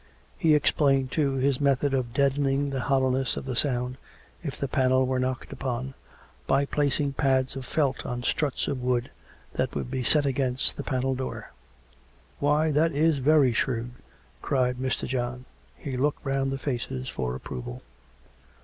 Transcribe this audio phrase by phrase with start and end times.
[0.35, 3.97] He explained, too, his method of deadening the hoUowness of the sound
[4.41, 5.93] if the panel were knocked upon,
[6.47, 9.11] by placing pads of felt on struts of wood
[9.53, 11.51] that would be set against the panel door."
[12.39, 13.91] Why, that is very shrewd!"
[14.41, 15.07] cried Mr.
[15.07, 15.45] John.
[15.77, 17.83] He looked round the faces for approval.